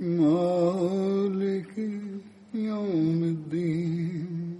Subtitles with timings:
[0.00, 1.78] مالك
[2.54, 4.56] يوم الدين.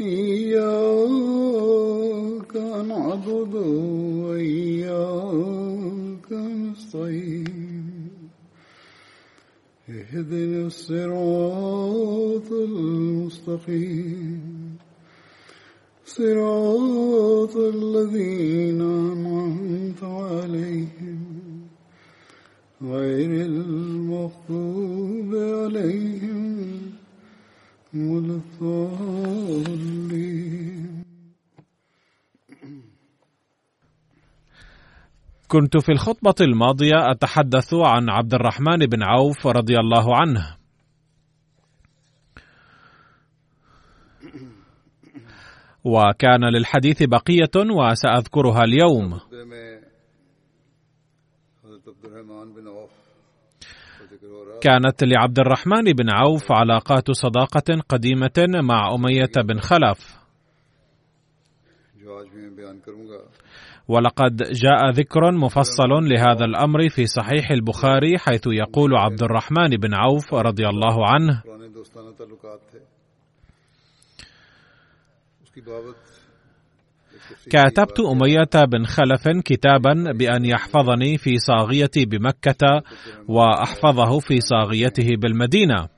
[0.00, 0.64] إياك
[2.88, 3.54] نعبد
[4.24, 5.12] وإياك
[6.32, 8.10] نستعين.
[9.88, 14.40] اهدنا الصراط المستقيم.
[16.06, 20.93] صراط الذين أنعمت عليهم.
[22.84, 26.92] غير المغضوب عليهم
[27.94, 29.74] ولا الضالين.
[35.48, 40.56] كنت في الخطبة الماضية أتحدث عن عبد الرحمن بن عوف رضي الله عنه.
[45.84, 49.74] وكان للحديث بقية وسأذكرها اليوم خطبے میں
[51.64, 52.13] حضرت عبد الرحمن بن عوف کا ذکر ہو رہا
[54.60, 60.24] كانت لعبد الرحمن بن عوف علاقات صداقة قديمة مع أمية بن خلف.
[63.88, 70.34] ولقد جاء ذكر مفصل لهذا الأمر في صحيح البخاري حيث يقول عبد الرحمن بن عوف
[70.34, 71.42] رضي الله عنه.
[77.50, 82.82] كاتبت۔ أمية بن خلف كتابا بأن يحفظني في صاغيتي بمكة
[83.28, 85.88] وأحفظه في صاغيته بالمدينة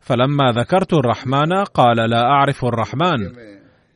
[0.00, 3.20] فلما ذكرت الرحمن قال لا أعرف الرحمن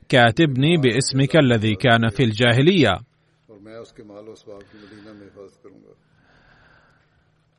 [0.09, 2.91] كاتبني باسمك الذي كان في الجاهلية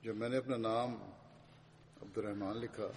[0.03, 0.95] جب میں نے اپنا نام
[2.01, 2.87] عبد الرحمان لکھا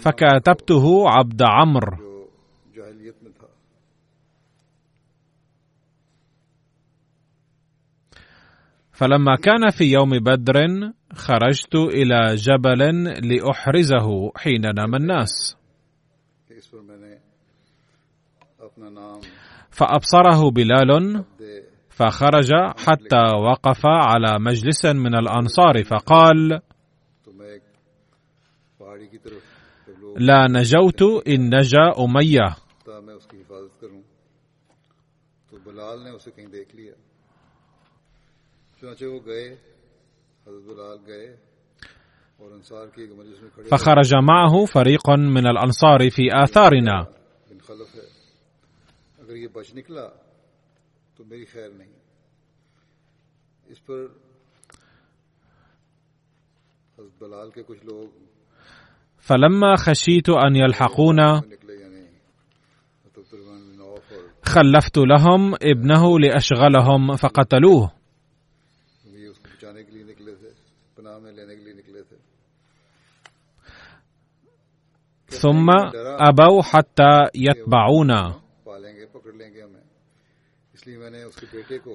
[0.00, 2.28] فكاتبته عبد عمرو.
[3.32, 3.48] تھا
[8.92, 10.54] فلما كان في يوم بدر
[11.12, 15.56] خرجت إلى جبل لأحرزه حين نام الناس.
[19.70, 21.24] فأبصره بلال
[22.00, 22.50] فخرج
[22.86, 26.60] حتى وقف على مجلس من الأنصار فقال
[30.16, 31.92] لا نجوت إن نجا
[43.54, 47.06] کھڑے فخرج معه فريق من الأنصار في آثارنا.
[59.18, 61.42] فلما خشيت أن يلحقونا
[64.42, 67.92] خلفت لهم ابنه لأشغلهم فقتلوه.
[75.30, 75.70] ثم
[76.20, 78.40] أبوا حتى يتبعونا.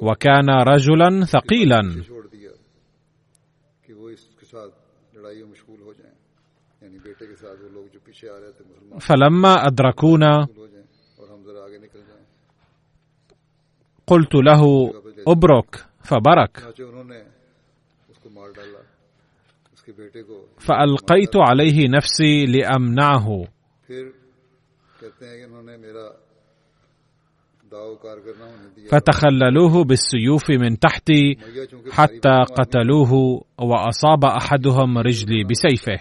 [0.01, 1.81] وكان رجلا ثقيلا.
[8.99, 10.47] فلما أدركونا
[14.07, 14.93] قلت له
[15.27, 15.85] ابرك.
[16.03, 16.57] فبرك.
[20.59, 23.47] فألقيت عليه نفسي لأمنعه.
[28.91, 31.35] فتخللوه بالسيوف من تحتي
[31.91, 35.99] حتى قتلوه وأصاب أحدهم رجلي بسيفه.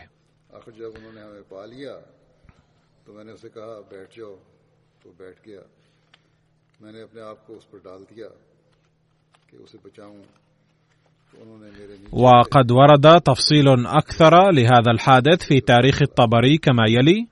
[12.12, 17.26] وقد ورد تفصيل أكثر لهذا الحادث في تاريخ الطبري كما يلي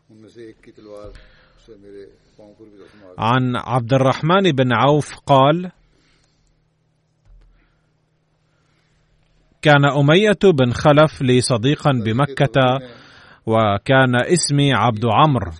[3.19, 5.70] عن عبد الرحمن بن عوف قال
[9.62, 12.79] كان أمية بن خلف لي صديقا بمكة
[13.47, 15.53] وكان اسمي عبد عمرو.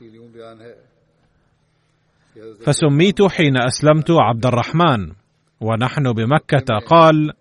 [2.65, 5.13] فسميت حين أسلمت عبد الرحمن
[5.61, 6.79] ونحن بمكة.
[6.87, 7.33] قال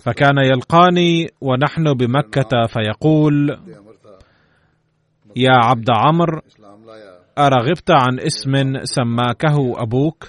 [0.00, 2.66] فكان يلقاني ونحن بمكة.
[2.66, 3.58] فيقول
[5.36, 6.40] يا عبد عمرو
[7.38, 10.28] أرغبت عن اسم سماكه أبوك؟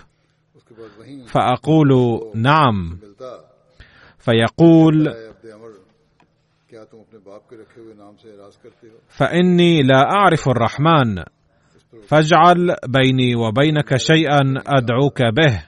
[1.28, 3.00] فأقول نعم.
[4.18, 5.14] فيقول
[9.08, 11.24] فإني لا أعرف الرحمن.
[12.08, 15.64] فاجعل بيني وبينك شيئا أدعوك به.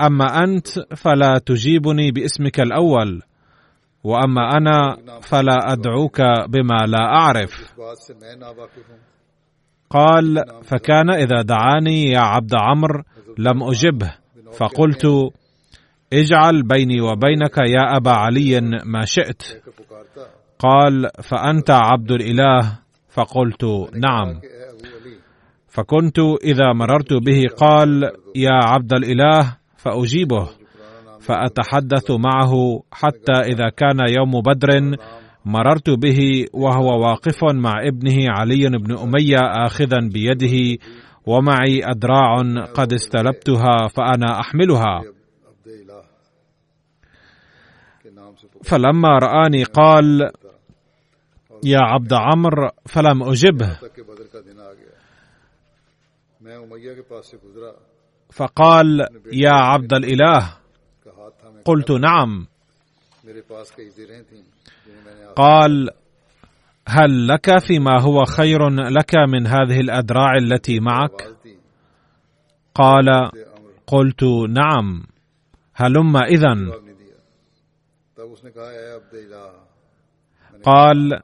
[0.00, 3.22] أما أنت فلا تجيبني باسمك الأول.
[4.04, 7.74] وأما أنا فلا أدعوك بما لا أعرف.
[9.90, 13.02] قال فكان إذا دعاني يا عبد عمرو
[13.38, 14.14] لم أجبه.
[14.52, 15.06] فقلت
[16.12, 19.42] اجعل بيني وبينك يا أبا علي ما شئت.
[20.58, 22.78] قال فأنت عبد الإله؟
[23.08, 23.64] فقلت
[23.94, 24.40] نعم.
[25.68, 28.02] فكنت إذا مررت به قال
[28.36, 30.63] يا عبد الإله فأجيبه.
[31.24, 34.68] فأتحدث معه حتى إذا كان يوم بدر
[35.44, 40.82] مررت به وهو واقف مع ابنه علي بن أمية اخذا بيده
[41.26, 42.42] ومعي أدراع
[42.74, 45.02] قد استلبتها فأنا أحملها.
[48.64, 50.30] فلما رآني قال
[51.64, 53.78] يا عبد عمرو فلم أجبه.
[58.32, 59.00] فقال
[59.32, 60.63] يا عبد الإله.
[61.64, 62.46] قلت نعم.
[65.36, 65.90] قال
[66.88, 71.34] هل لك فيما هو خير لك من هذه الادراع التي معك؟
[72.74, 73.30] قال
[73.86, 75.06] قلت نعم.
[75.74, 76.54] هلم اذا
[80.62, 81.20] قال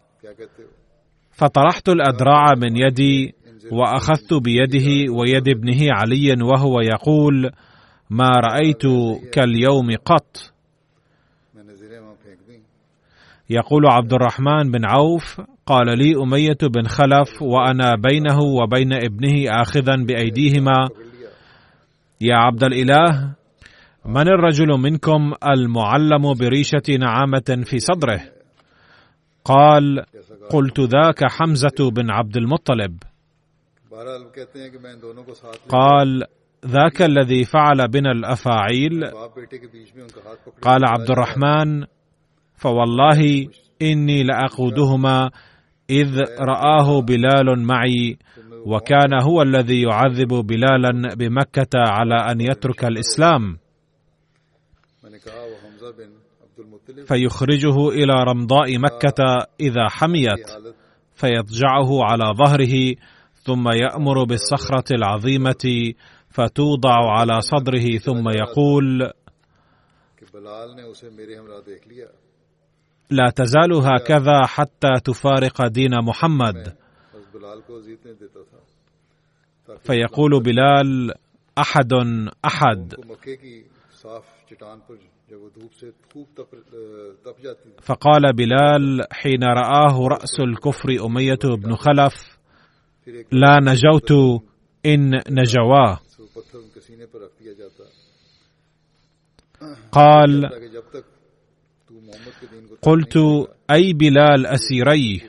[1.31, 3.35] فطرحت الادراع من يدي
[3.73, 7.51] وأخذت بيده ويد ابنه علي وهو يقول
[8.11, 8.83] ما رأيت
[9.33, 10.53] كاليوم قط.
[13.51, 19.97] يقول عبد الرحمن بن عوف قال لي أمية بن خلف وأنا بينه وبين ابنه اخذا
[19.97, 20.89] بأيديهما.
[22.21, 23.35] يا عبد الإله
[24.05, 28.21] من الرجل منكم المعلم بريشة نعامة في صدره؟
[29.45, 30.05] قال
[30.51, 32.99] قلت ذاك حمزة بن عبد المطلب.
[35.69, 36.25] قال
[36.67, 39.05] ذاك الذي فعل بنا الأفاعيل.
[40.62, 41.85] قال عبد الرحمن
[42.57, 43.49] فوالله
[43.83, 45.31] إني لأقودهما
[45.91, 48.19] إذ رآه بلال معي
[48.67, 53.59] وكان هو الذي يعذب بلالا بمكة على أن يترك الإسلام.
[57.06, 60.51] فيخرجه إلى رمضاء مكة إذا حميت
[61.15, 62.94] فيضجعه على ظهره
[63.43, 65.93] ثم يأمر بالصخرة العظيمة
[66.41, 69.13] فتوضع على صدره ثم يقول
[73.11, 76.77] لا تزال هكذا حتى تفارق دين محمد.
[79.79, 81.15] فيقول بلال
[81.59, 81.93] أحد
[82.44, 82.94] أحد.
[87.82, 92.39] فقال بلال حين رآه رأس الكفر أمية بن خلف
[93.32, 94.13] لا نجوت
[94.87, 95.99] إن نجواه.
[99.93, 100.49] قال
[102.82, 103.17] قلت
[103.70, 105.22] أي بلال أسيري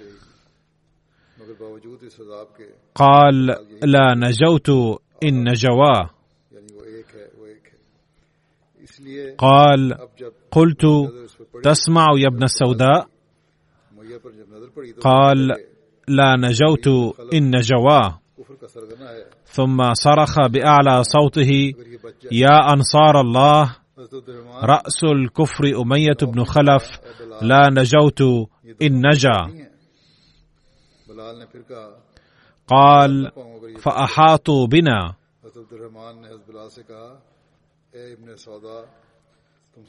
[2.96, 3.46] قال
[3.84, 4.70] لا نجوت
[5.24, 6.10] إن نجوا
[9.38, 9.94] قال
[10.52, 10.86] قلت
[11.64, 13.08] تسمع يا ابن السوداء
[15.02, 15.48] قال
[16.08, 16.88] لا نجوت
[17.34, 18.21] إن نجواه
[19.46, 21.74] ثم صرخ بأعلى صوته
[22.32, 23.76] يا أنصار الله
[24.64, 26.84] رأس الكفر أمية بن خلف
[27.42, 28.22] لا نجوت
[28.82, 29.68] إن نجا.
[32.68, 33.32] قال
[33.80, 35.14] فأحاطوا بنا.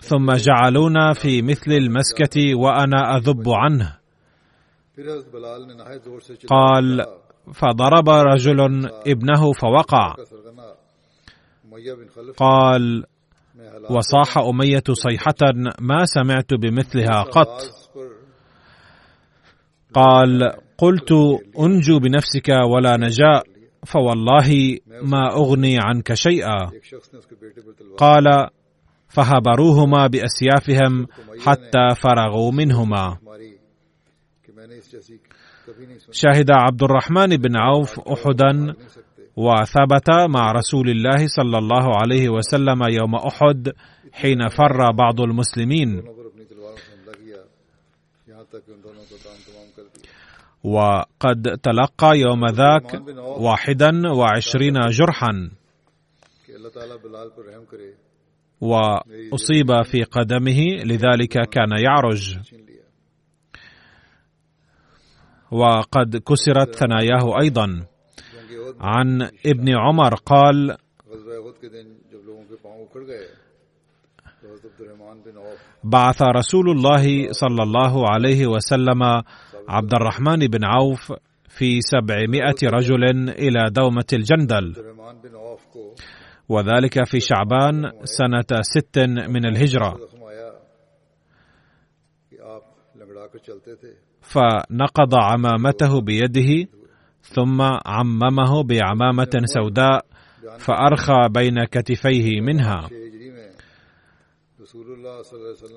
[0.01, 3.99] ثم جعلونا في مثل المسكة وأنا أذب عنه.
[6.49, 7.07] قال
[7.55, 8.61] فضرب رجل
[9.07, 10.15] ابنه فوقع.
[12.37, 13.05] قال
[13.91, 17.61] وصاح أمية صيحة ما سمعت بمثلها قط.
[19.95, 21.13] قال قلت
[21.59, 23.45] أنجو بنفسك ولا نجاء
[23.87, 26.71] فوالله ما أغني عنك شيئا.
[27.97, 28.49] قال
[29.09, 31.07] فهبروهما بأسيافهم
[31.45, 33.19] حتى فرغوا منهما.
[36.11, 38.75] شهد عبد الرحمن بن عوف احدا
[39.37, 43.73] وثبت مع رسول الله صلى الله عليه وسلم يوم أحد
[44.13, 46.03] حين فر بعض المسلمين.
[50.65, 55.51] وقد تلقى يوم ذاك واحدا وعشرين جرحا.
[58.61, 62.39] وأصيب في قدمه لذلك كان يعرج.
[65.53, 67.87] وقد كسرت ثناياه أيضا.
[68.81, 70.77] عن ابن عمر قال
[75.85, 79.03] بعث رسول الله صلى الله عليه وسلم
[79.69, 81.13] عبد الرحمن بن عوف
[81.49, 84.75] في سبعمائة رجل إلى دومة الجندل.
[86.49, 89.99] وذلك في شعبان سنة ست من الهجرة.
[94.23, 96.69] فنقض عمامته بيده
[97.23, 100.07] ثم عممه بعمامة سوداء
[100.59, 102.89] فأرخى بين كتفيه منها.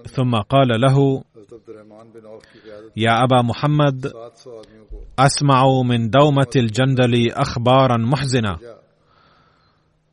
[0.05, 1.23] ثم قال له
[2.97, 4.11] يا أبا محمد
[5.19, 8.57] أسمع من دومة الجندل اخبارا محزنة.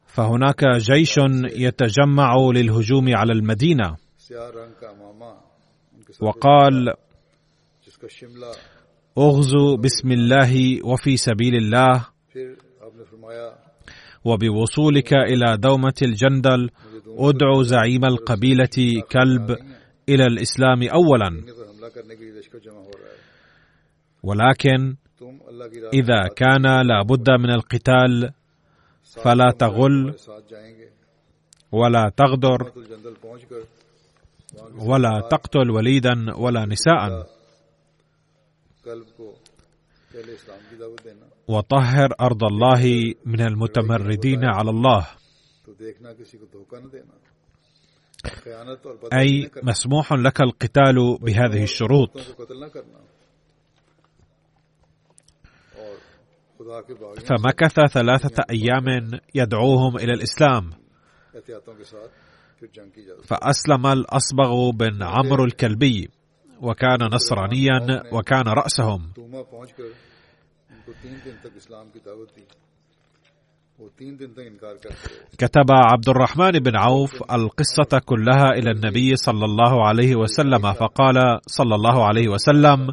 [0.07, 1.19] فهناك جيش
[1.57, 3.97] يتجمع للهجوم على المدينة.
[6.21, 6.95] وقال
[9.19, 12.07] اغزو بسم الله وفي سبيل الله
[14.25, 16.71] وبوصولك إلى دومة الجندل.
[17.19, 19.57] ادعو زعيم القبيلة كلب
[20.09, 21.31] إلى الإسلام اولا.
[24.23, 24.97] ولكن
[25.95, 28.31] إذا كان لا بد من القتال
[29.25, 30.15] فلا تغل
[31.73, 32.73] ولا تغدر
[34.79, 37.27] ولا تقتل وليدا ولا نساء
[41.49, 45.07] وطهر أرض الله من المتمردين على الله.
[49.13, 52.19] أي مسموح لك القتال بهذه الشروط.
[57.27, 60.71] فمكث ثلاثة أيام يدعوهم إلى الإسلام.
[63.25, 66.09] فأسلم الأصبغ بن عمرو الكلبي.
[66.63, 69.13] وكان نصرانيا وكان رأسهم.
[75.39, 81.17] كتب عبد الرحمن بن عوف القصة كلها إلى النبي صلى الله عليه وسلم فقال
[81.47, 82.93] صلى الله عليه وسلم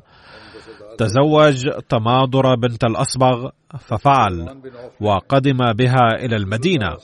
[0.97, 3.49] تزوج تماضر بنت الأصبغ.
[3.79, 4.61] ففعل
[5.01, 6.97] وقدم بها إلى المدينة.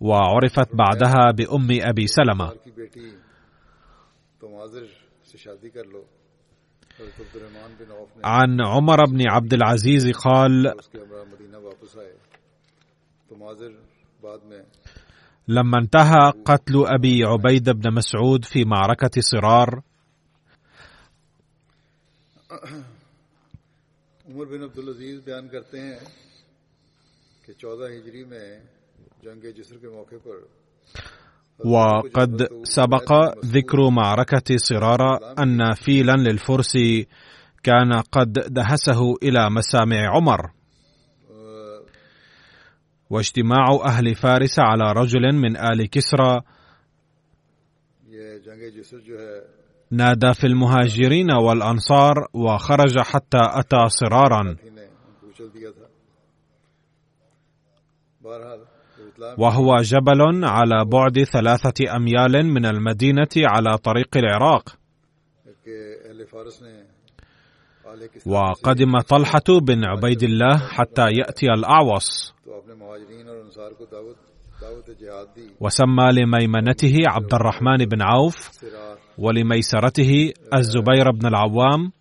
[0.00, 2.52] وعرفت بعدها بأم أبي سلمة.
[8.24, 10.72] عن عمر بن عبد العزيز قال
[15.48, 19.82] لما انتهى قتل أبي عبيد بن مسعود في معركة صرار.
[24.26, 25.98] عمر بن عبد العزيز بيان کرتے ہیں
[27.42, 28.60] کہ چودہ ہجری میں
[29.22, 30.36] جنگ جسر کے موقع پر
[31.64, 33.12] وقد سبق
[33.44, 36.72] ذكر معركة صرارة أن فيلا للفرس
[37.62, 40.50] كان قد دهسه إلى مسامع عمر.
[43.10, 46.40] واجتماع أهل فارس على رجل من آل كسرى
[49.90, 54.56] نادى في المهاجرين والأنصار وخرج حتى أتى صرارا.
[59.38, 64.76] وهو جبل على بعد ثلاثة أميال من المدينة على طريق العراق.
[68.26, 72.34] وقدم طلحة بن عبيد الله حتى يأتي الأعوص.
[75.60, 78.50] وسمى لميمنته عبد الرحمن بن عوف
[79.18, 81.92] ولميسرته الزبير بن العوام.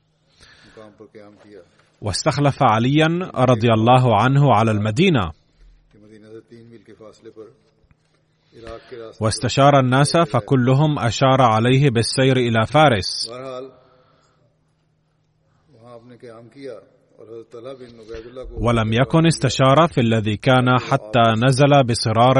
[2.02, 5.32] واستخلف عليا رضي الله عنه على المدينة.
[9.22, 13.30] واستشار الناس فكلهم أشار عليه بالسير إلى فارس.
[18.58, 22.36] ولم يكن استشار في الذي كان حتى نزل بصرار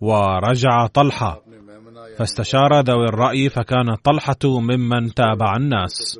[0.00, 1.42] ورجع طلحة.
[2.18, 6.18] فاستشار ذوي الرأي فكان طلحة ممن تابع الناس.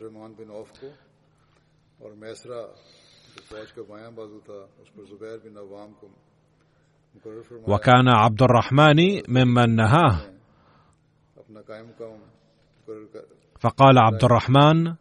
[7.68, 10.20] وكان عبد الرحمن ممن نهاه.
[13.61, 14.94] فقال عبد الرحمن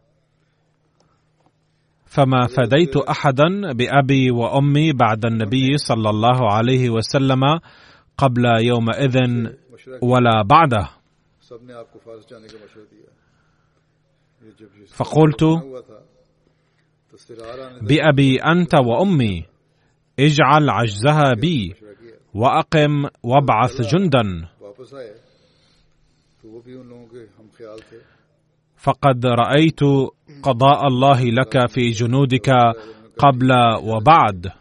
[2.06, 7.42] فما فديت احدا بأبي وأمي بعد النبي صلى الله عليه وسلم
[8.18, 9.16] قبل يومئذ
[10.02, 10.88] ولا بعده.
[14.96, 15.42] فقلت
[17.82, 19.44] بأبي أنت وأمي
[20.18, 21.74] اجعل عجزها بي.
[22.36, 24.48] وأقم وابعث جندا.
[28.76, 29.80] فقد رأيت
[30.42, 32.50] قضاء الله لك في جنودك
[33.18, 33.50] قبل
[33.82, 34.52] وبعد.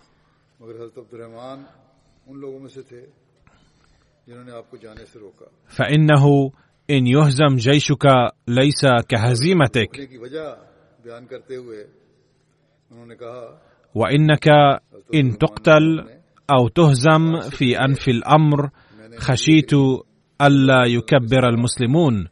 [5.67, 6.51] فإنه
[6.89, 8.05] إن يهزم جيشك
[8.47, 9.91] ليس كهزيمتك.
[13.95, 14.47] وإنك
[15.15, 16.14] إن تقتل
[16.51, 18.69] أو تهزم في أنف الأمر
[19.17, 19.73] خشيت
[20.41, 22.27] ألا يكبر المسلمون.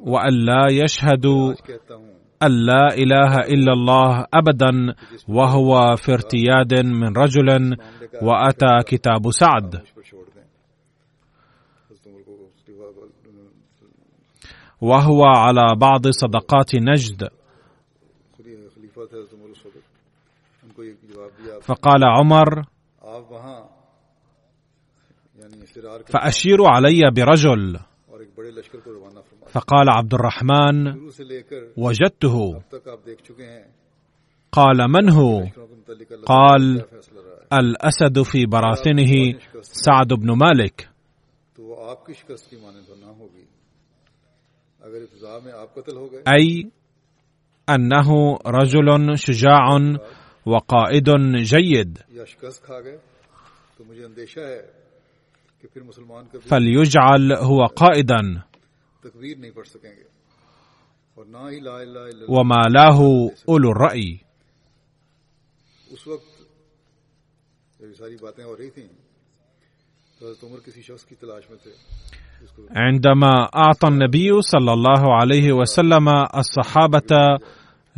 [0.00, 1.54] وألا يشهدوا
[2.42, 4.94] أن لا إله إلا الله أبدا
[5.28, 7.76] وهو في ارتياد من رجل
[8.22, 9.82] وأتى كتاب سعد.
[14.80, 17.28] وهو على بعض صدقات نجد.
[21.62, 22.62] فقال عمر
[26.06, 27.78] فأشير علي برجل.
[29.48, 31.08] فقال عبد الرحمن
[31.76, 32.62] وجدته.
[34.52, 35.46] قال من هو؟
[36.26, 36.84] قال
[37.52, 40.88] الأسد في براثنه سعد بن مالك.
[46.28, 46.70] أي
[47.68, 49.78] أنه رجل شجاع
[50.46, 51.98] وقائد جيد.
[56.40, 58.42] فليجعل هو قائدا.
[62.28, 64.20] وما لاه أولو الرأي.
[72.70, 77.38] عندما أعطى النبي صلى الله عليه وسلم الصحابة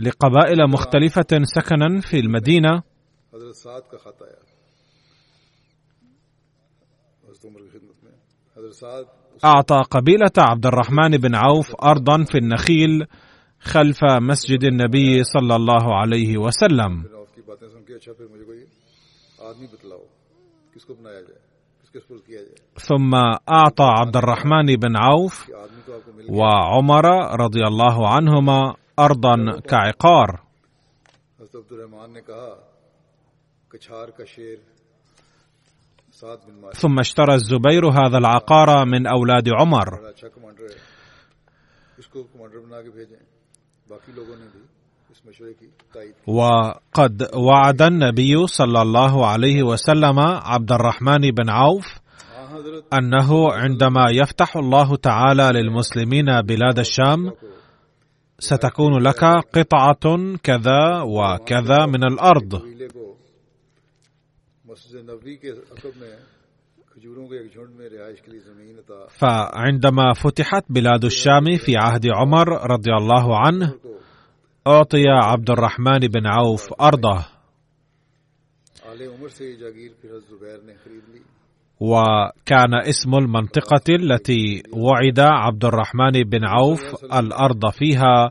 [0.00, 2.82] لقبائل مختلفة سكنا في المدينة.
[9.44, 13.06] أعطى قبيلة عبد الرحمن بن عوف أرضا في النخيل
[13.60, 17.02] خلف مسجد النبي صلى الله عليه وسلم.
[22.78, 23.14] ثم
[23.48, 25.50] أعطى عبد الرحمن بن عوف
[26.30, 27.04] وعمر
[27.40, 30.40] رضي الله عنهما أرضا كعقار.
[36.72, 39.88] ثم اشترى الزبير هذا العقار من أولاد عمر.
[46.26, 51.86] وقد وعد النبي صلى الله عليه وسلم عبد الرحمن بن عوف
[52.92, 57.32] أنه عندما يفتح الله تعالى للمسلمين بلاد الشام
[58.40, 62.52] ستكون لك قطعة كذا وكذا من الأرض.
[69.08, 73.74] فعندما فتحت بلاد الشام في عهد عمر رضي الله عنه
[74.66, 77.26] أعطي عبد الرحمن بن عوف أرضه.
[81.80, 88.30] وكان اسم المنطقة التي وعد عبد الرحمن بن عوف الأرض فيها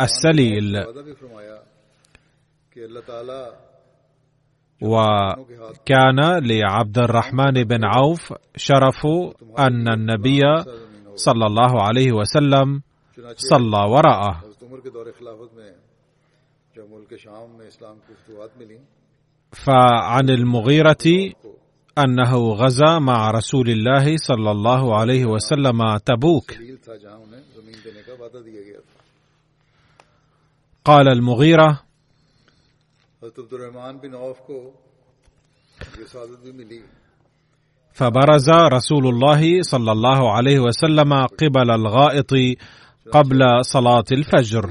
[0.00, 0.76] السليل.
[4.82, 9.06] وكان لعبد الرحمن بن عوف شرف
[9.58, 10.40] أن النبي
[11.14, 12.82] صلى الله عليه وسلم
[13.36, 14.42] صلى وراءه.
[19.52, 21.06] فعن المغيرة
[21.98, 26.52] أنه غزا مع رسول الله صلى الله عليه وسلم تبوك.
[30.84, 31.80] قال المغيرة
[37.94, 42.32] فبرز رسول الله صلى الله عليه وسلم قبل الغائط
[43.12, 44.64] قبل صلاة الفجر.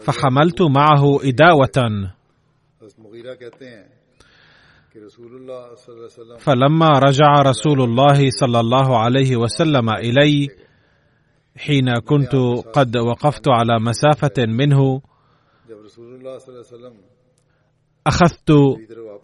[0.00, 1.78] فحملت معه إداوة.
[6.38, 10.48] فلما رجع رسول الله صلى الله عليه وسلم إلي
[11.56, 12.34] حين كنت
[12.72, 15.02] قد وقفت على مسافة منه
[18.06, 18.50] أخذت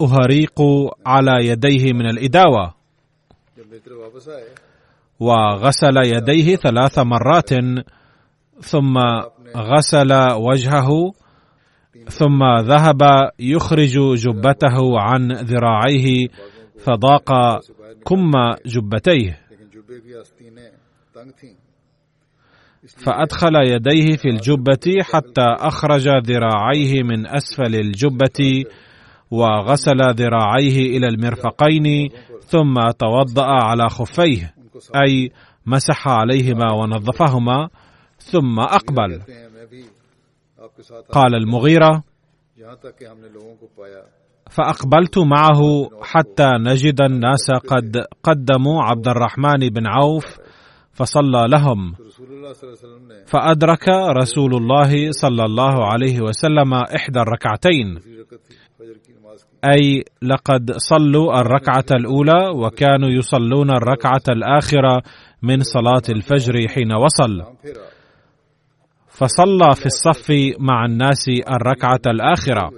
[0.01, 0.61] أهريق
[1.05, 2.73] على يديه من الإداوة
[5.19, 7.49] وغسل يديه ثلاث مرات.
[8.61, 8.97] ثم
[9.57, 10.89] غسل وجهه
[12.09, 16.27] ثم ذهب يخرج جبته عن ذراعيه
[16.79, 17.59] فضاق
[18.05, 18.31] كم
[18.65, 19.39] جبتيه.
[22.97, 28.63] فأدخل يديه في الجبة حتى أخرج ذراعيه من أسفل الجبة
[29.31, 32.09] وغسل ذراعيه إلى المرفقين
[32.43, 34.53] ثم توضأ على خفيه
[34.95, 35.31] أي
[35.65, 37.69] مسح عليهما ونظفهما.
[38.21, 38.59] ثم
[40.83, 41.45] ساتھ قال
[43.75, 44.01] پایا۔
[44.51, 50.25] فأقبلت معه حتى نجد الناس قد قدموا عبد الرحمن بن عوف
[50.97, 51.93] فصلى لهم.
[51.93, 52.03] تو
[54.13, 57.97] رسول الله صلى الله عليه وسلم إحدى الركعتين.
[59.65, 65.01] أي لقد صلوا الركعة الأولى وكانوا يصلون الركعة الآخرة
[65.43, 67.41] من صلاة الفجر حين وصل.
[69.21, 72.71] فصلى في الصف مع الناس الركعة الآخرة.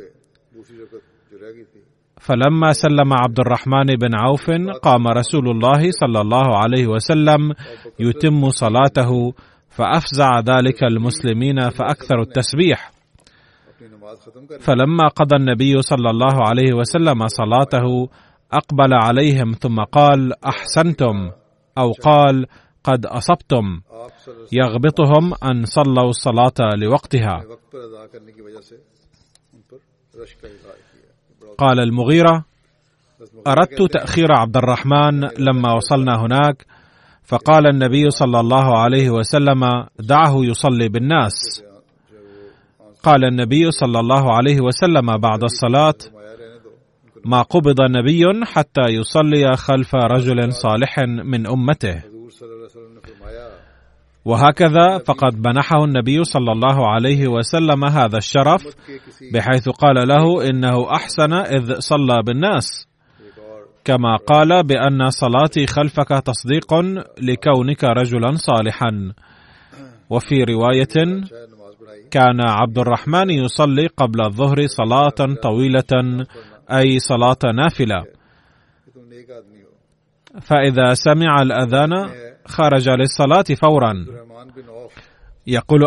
[2.21, 4.51] فلما سلم عبد الرحمن بن عوف
[4.82, 7.53] قام رسول الله صلى الله عليه وسلم
[7.99, 9.34] يتم صلاته
[9.69, 12.91] فأفزع ذلك المسلمين فاكثروا التسبيح.
[14.60, 18.10] فلما قضى النبي صلى الله عليه وسلم صلاته
[18.53, 21.32] أقبل عليهم ثم قال أحسنتم
[21.77, 22.45] أو قال
[22.84, 23.82] قد علیہ
[24.52, 27.38] يغبطهم أن صلوا الصلاة لوقتها.
[31.58, 31.80] قال
[33.69, 36.65] کہتے ہیں تأخير عبد الرحمن لما وصلنا هناك
[37.24, 39.63] فقال النبي صلى الله عليه وسلم
[40.00, 41.63] دعه يصلي بالناس.
[43.04, 46.12] قال النبي صلى الله عليه وسلم بعد کو
[47.26, 52.12] ما قبض نبي حتى يصلي خلف رجل صالح من أمته.
[54.25, 58.62] وهكذا فقد منحه النبي صلى الله عليه وسلم هذا الشرف
[59.33, 62.88] بحيث قال له إنه أحسن إذ صلى بالناس.
[63.86, 66.73] كما قال بأن صلاتي خلفك تصديق
[67.21, 69.13] لكونك رجلا صالحا.
[70.09, 71.21] وفي رواية
[72.12, 76.23] كان عبد الرحمن يصلي قبل الظهر صلاة طويلة
[76.71, 78.22] أي صلاة نافلة.
[80.34, 82.10] ہو فإذا سمع الأذان
[82.46, 83.93] خرج للصلاة فورا.
[85.48, 85.82] يقول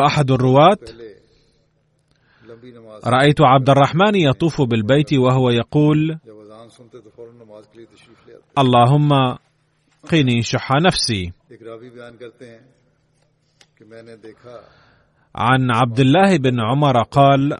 [2.48, 6.18] لمبی نماز رأيت عبد الرحمن يطوف بالبيت وهو يقول
[8.58, 9.08] اللهم
[10.12, 11.32] قني شح نفسي.
[15.34, 17.58] عن عبد الله بن عمر قال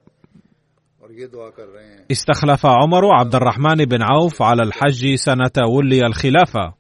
[2.11, 6.75] استخلف عمر عبد الرحمن بن عوف على الحج سنة ولي الخلافة.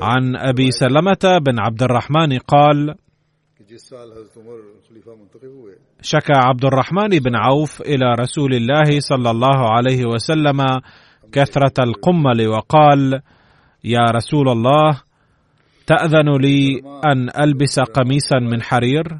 [0.00, 2.94] عن أبي سلمة بن عبد الرحمن قال
[6.02, 10.60] شكى عبد الرحمن بن عوف إلى رسول الله صلى الله عليه وسلم
[11.32, 13.20] كثرة القمل وقال
[13.84, 15.02] يا رسول الله
[15.88, 19.18] تأذن لي أن ألبس قميصا من حرير؟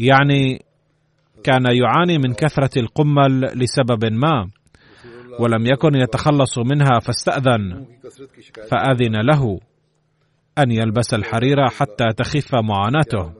[0.00, 0.64] يعني
[1.44, 4.48] كان يعاني من كثرة القمل لسبب ما.
[5.40, 6.98] ولم يكن يتخلص منها
[8.40, 9.60] شکایت فأذن له
[10.58, 13.32] أن يلبس الحرير حتى تخف معاناته.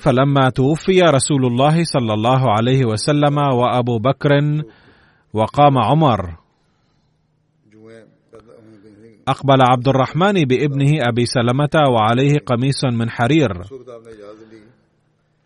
[0.00, 4.30] فلما توفي رسول الله صلى الله عليه وسلم وأبو بكر
[5.32, 6.39] وقام عمر
[9.30, 13.62] أقبل عبد الرحمن بابنه أبي سلمة وعليه قميص من حرير.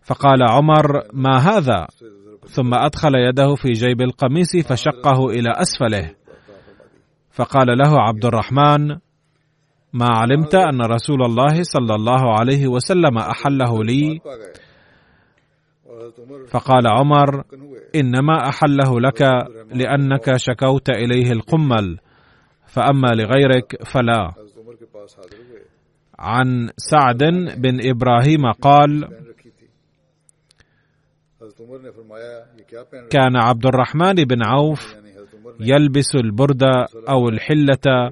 [0.02, 1.86] فقال عمر ما هذا؟
[2.48, 6.14] ثم أدخل يده في جيب القميص فشقه إلى أسفله.
[7.30, 8.88] فقال له عبد الرحمن
[9.92, 14.20] ما علمت أن رسول الله صلى الله عليه وسلم أحله لي؟
[16.48, 17.44] فقال عمر
[17.94, 19.22] إنما أحله لك
[19.74, 21.98] لأنك شكوت إليه القمل.
[22.74, 24.32] فأما لغيرك فلا.
[26.18, 27.22] عن سعد
[27.56, 29.08] بن إبراهيم قال
[33.10, 34.96] كان عبد الرحمن بن عوف
[35.60, 38.10] يلبس البردة أو الحلة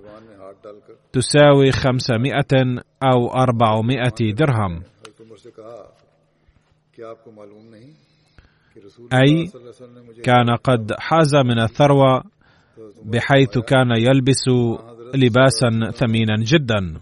[1.12, 4.82] تساوي خمسمائة أو أربعمائة درهم.
[9.12, 9.50] أي
[10.24, 12.22] كان قد حاز من الثروة
[13.04, 14.44] بحيث كان يلبس
[15.14, 17.00] لباسا ثمينا جدا.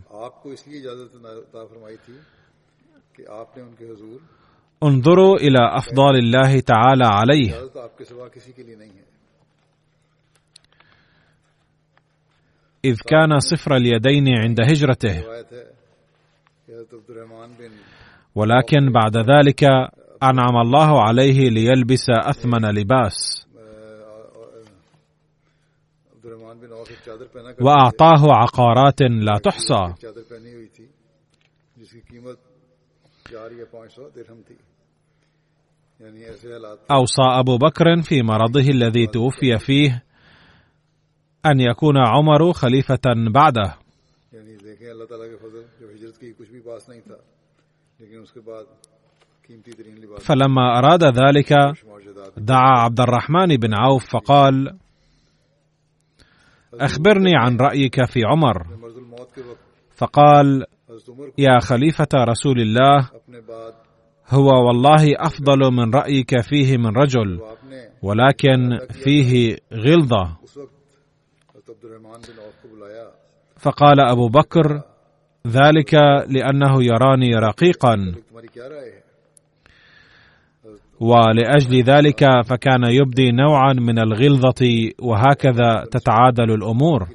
[4.82, 7.52] انظروا إلى افضال الله تعالى عليه.
[12.84, 15.24] إذ كان صفر اليدين عند هجرته.
[18.34, 19.64] ولكن بعد ذلك
[20.22, 23.46] أنعم الله عليه ليلبس أثمن لباس.
[27.60, 29.94] وأعطاه عقارات لا تحصى.
[36.90, 40.04] اوصى أبو بكر في مرضه الذي توفي فيه
[41.46, 43.00] أن يكون عمر خليفة
[43.34, 43.76] بعده.
[50.18, 51.52] فلما أراد ذلك
[52.36, 54.79] دعا عبد الرحمن بن عوف فقال
[56.74, 58.66] أخبرني عن رأيك في عمر.
[59.96, 60.64] فقال
[61.38, 63.10] يا خليفة رسول الله
[64.28, 67.40] هو والله أفضل من رأيك فيه من رجل
[68.02, 70.36] ولكن فيه غلظة.
[73.58, 74.82] فقال أبو بكر
[75.46, 75.94] ذلك
[76.28, 78.14] لأنه يراني رقيقا.
[81.00, 87.08] ولأجل ذلك فكان يبدي نوعا من الغلظة وهكذا تتعادل الأمور.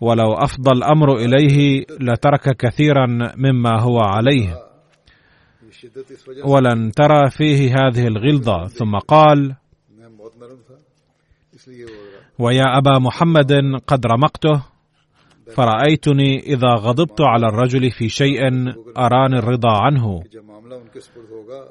[0.00, 4.56] ولو أفضى الأمر إليه لترك كثيرا مما هو عليه.
[6.44, 8.64] ولن ترى فيه هذه الغلظة.
[8.64, 9.56] ثم قال
[12.38, 13.52] ويا أبا محمد
[13.86, 14.77] قد رمقته
[15.54, 18.40] فرأيتني إذا غضبت على الرجل في شيء
[18.98, 20.22] أراني الرضا عنه.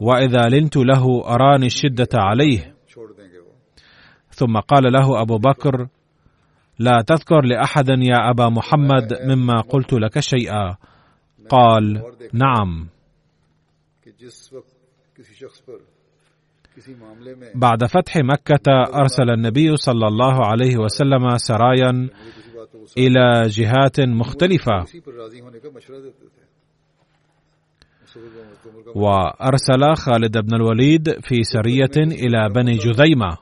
[0.02, 2.76] وإذا لنت له أراني الشدة عليه.
[4.30, 5.88] ثم قال له أبو بكر
[6.80, 10.76] لا تذكر لأحد يا أبا محمد مما قلت لك شيئا.
[11.50, 12.88] قال نعم.
[17.56, 22.10] بعد فتح مكة أرسل النبي صلى الله عليه وسلم سرايا
[22.98, 24.86] إلى جهات مختلفة.
[28.96, 33.38] وأرسل خالد بن الوليد في سرية إلى بني جذيمة.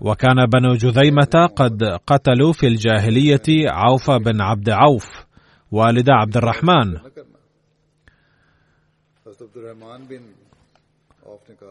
[0.00, 5.26] وكان بنو جذيمة قد قتلوا في الجاهلية عوف بن عبد عوف
[5.72, 6.96] والد عبد الرحمن.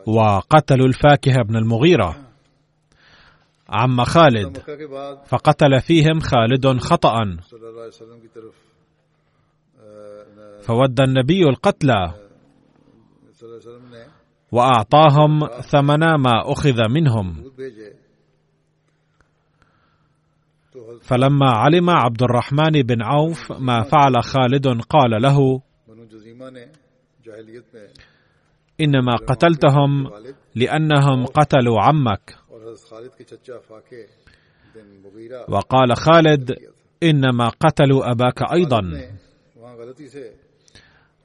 [0.07, 2.15] وقتلوا الفاكهة بن المغيرة.
[3.69, 4.57] عم خالد
[5.25, 7.37] فقتل فيهم خالد خطأ.
[10.61, 12.13] فود النبي القتلى
[14.51, 17.51] وأعطاهم ثمن ما أخذ منهم.
[21.01, 25.61] فلما علم عبد الرحمن بن عوف ما فعل خالد قال له
[28.81, 30.07] إنما قتلتهم
[30.55, 32.35] لأنهم قتلوا عمك.
[35.49, 36.51] وقال خالد
[37.03, 38.81] إنما قتلوا أباك أيضا.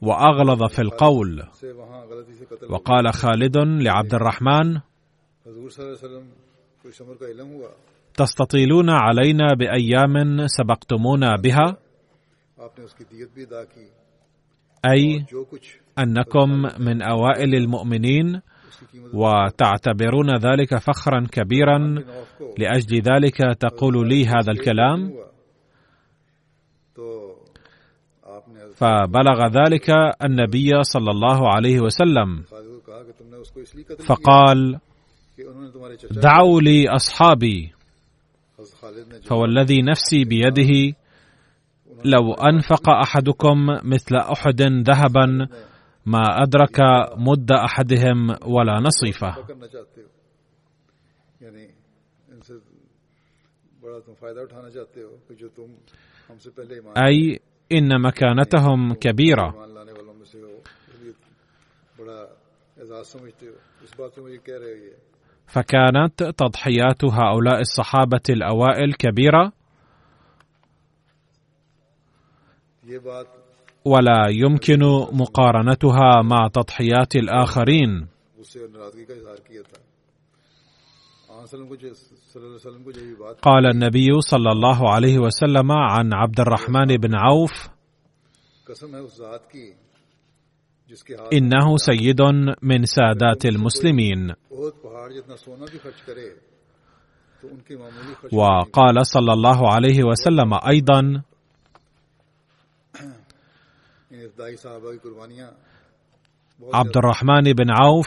[0.02, 1.42] وأغلظ في القول.
[2.70, 4.80] وقال خالد لعبد الرحمن
[8.14, 11.76] تستطيلون علينا بأيام سبقتمونا بها؟
[14.86, 15.24] أي
[15.98, 16.48] أنكم
[16.78, 18.40] من أوائل المؤمنين
[19.14, 21.78] وتعتبرون ذلك فخرا كبيرا
[22.58, 25.12] لأجل ذلك تقول لي هذا الكلام؟
[28.74, 29.90] فبلغ ذلك
[30.24, 32.44] النبي صلى الله عليه وسلم.
[34.06, 34.78] فقال
[36.10, 37.72] دعوا لي أصحابي
[39.26, 40.96] فوالذي نفسي بيده
[42.04, 45.48] لو أنفق أحدكم مثل أحد ذهبا
[46.10, 46.78] ما أدرك
[47.16, 49.28] مد أحدهم ولا نصيفة.
[57.06, 57.40] أي
[57.72, 59.54] إن مكانتهم كبيرة.
[65.46, 69.52] فكانت تضحيات هؤلاء الصحابة الأوائل كبيرة.
[73.84, 74.80] ولا يمكن
[75.12, 78.08] مقارنتها مع تضحيات الآخرين.
[83.42, 87.68] قال النبي صلى الله عليه وسلم عن عبد الرحمن بن عوف
[91.32, 92.22] إنه سيد
[92.62, 94.32] من سادات المسلمين.
[98.32, 101.22] وقال صلى الله عليه وسلم أيضا
[106.74, 108.06] عبد الرحمن بن عوف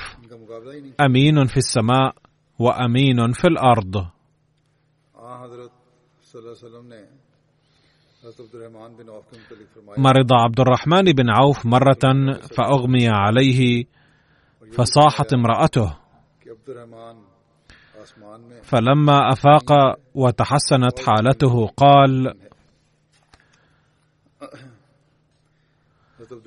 [0.99, 2.15] أمين في السماء
[2.59, 3.95] وأمين في الأرض.
[9.97, 12.05] مرض عبد الرحمن بن عوف مرة
[12.55, 13.85] فأغمي عليه
[14.75, 15.97] فصاحت امرأته.
[18.63, 19.69] فلما أفاق
[20.15, 22.33] وتحسنت حالته قال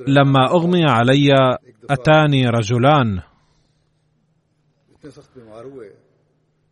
[0.09, 1.59] لما أغمي علي
[1.91, 3.21] أتاني رجلان.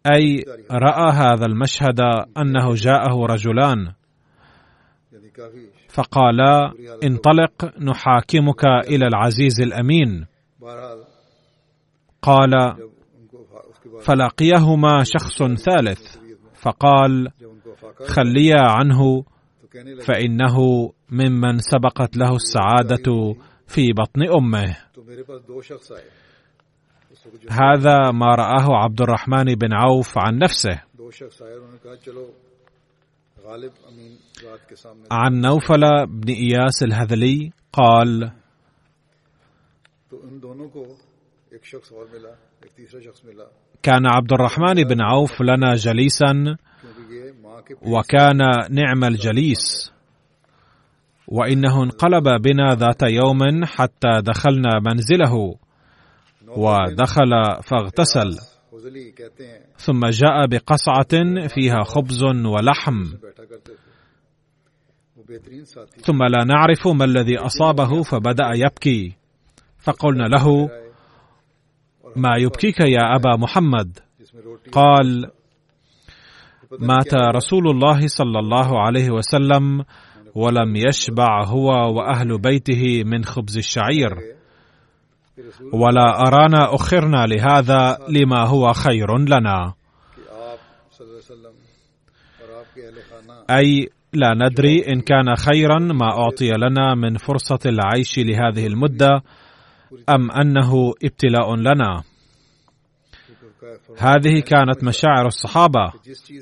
[0.06, 2.00] أي رأى هذا المشهد
[2.38, 3.92] أنه جاءه رجلان.
[5.88, 6.72] فقالا
[7.04, 10.26] انطلق نحاكمك إلى العزيز الأمين.
[12.22, 12.76] قال
[14.02, 16.16] فلقيهما شخص ثالث.
[16.54, 17.28] فقال
[18.06, 19.24] خليا عنه
[20.06, 20.56] فإنه
[21.10, 23.34] ممن سبقت له السعادة
[23.66, 24.76] في بطن أمه.
[27.50, 30.82] هذا ما رآه عبد الرحمن بن عوف عن نفسه.
[35.10, 38.32] عن نوفل بن إياس الهذلي قال
[43.82, 46.56] كان عبد الرحمن بن عوف لنا جليسا
[47.82, 48.38] وكان
[48.70, 49.92] نعم الجليس.
[51.28, 55.56] وإنه انقلب بنا ذات يوم حتى دخلنا منزله.
[56.48, 57.30] ودخل
[57.62, 58.38] فاغتسل.
[59.76, 63.04] ثم جاء بقصعة فيها خبز ولحم.
[65.96, 69.16] ثم لا نعرف ما الذي أصابه فبدأ يبكي.
[69.78, 70.70] فقلنا له
[72.16, 73.98] ما يبكيك يا أبا محمد؟
[74.72, 75.30] قال
[76.80, 79.84] مات رسول الله صلى الله عليه وسلم
[80.34, 84.10] ولم يشبع هو وأهل بيته من خبز الشعير.
[85.72, 89.74] ولا أرانا أخرنا لهذا لما هو خير لنا.
[93.50, 99.22] أي لا ندري إن كان خيرا ما أعطي لنا من فرصة العيش لهذه المدة
[100.08, 102.02] أم أنه ابتلاء لنا.
[103.98, 105.92] هذه كانت مشاعر الصحابة.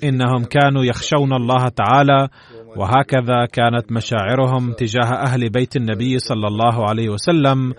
[0.04, 2.28] إنهم كانوا يخشون الله تعالى
[2.76, 7.74] وهكذا كانت مشاعرهم تجاه أهل بيت النبي صلى الله عليه وسلم.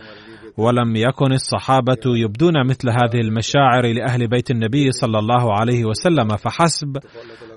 [0.58, 6.97] ولم يكن الصحابة يبدون مثل هذه المشاعر لأهل بيت النبي صلى الله عليه وسلم فحسب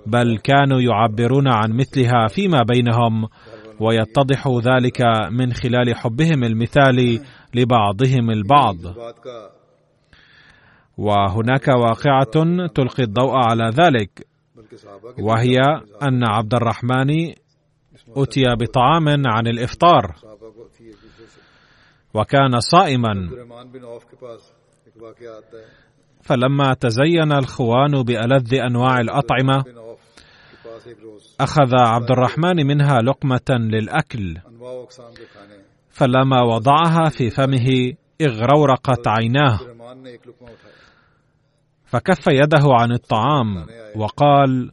[0.06, 3.28] بل كانوا يعبرون عن مثلها فيما بينهم
[3.80, 7.20] ويتضح ذلك من خلال حبهم المثالي
[7.54, 8.76] لبعضهم البعض.
[10.96, 14.26] وهناك واقعة تلقي الضوء على ذلك
[15.18, 15.56] وهي
[16.02, 17.34] أن عبد الرحمن
[18.16, 20.14] أتي بطعام عن الإفطار
[22.14, 23.12] وكان صائما.
[26.22, 29.64] فلما تزين الخوان بألذ أنواع الأطعمة
[31.40, 34.38] أخذ عبد الرحمن منها لقمة للأكل
[35.90, 39.58] فلما وضعها في فمه اغرورقت عيناه.
[41.86, 44.72] فكف يده عن الطعام وقال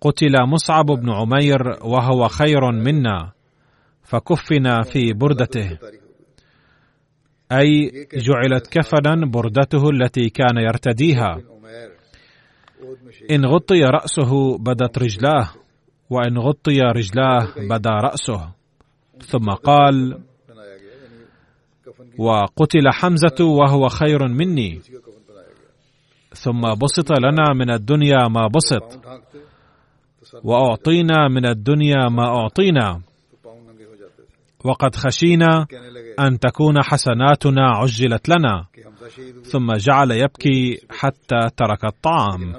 [0.00, 3.32] قتل مصعب بن عمير وهو خير منا
[4.02, 5.78] فكفنا في بردته.
[7.52, 11.40] أي جعلت كفنا بردته التي كان يرتديها.
[13.30, 15.50] إن غطي رأسه بدت رجلاه
[16.10, 18.52] وإن غطي رجلاه بدا رأسه.
[19.18, 20.22] ثم قال
[22.18, 24.80] وقتل حمزة وهو خير مني.
[26.34, 29.00] ثم بسط لنا من الدنيا ما بسط
[30.44, 33.00] وأعطينا من الدنيا ما أعطينا.
[34.64, 35.66] وقد خشينا
[36.20, 38.66] أن تكون حسناتنا عجلت لنا.
[39.42, 42.52] ثم جعل يبكي حتى ترك الطعام.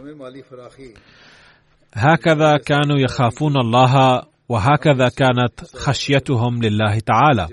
[1.93, 7.47] هكذا كانوا يخافون الله وهكذا كانت خشيتهم لله تعالى.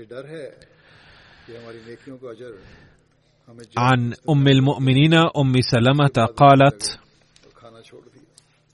[3.77, 6.99] عن ام المؤمنين ام سلمة قالت